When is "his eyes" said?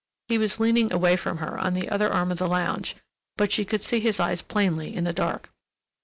3.99-4.41